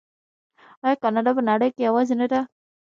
[0.85, 2.39] آیا کاناډا په نړۍ کې یوازې نه ده؟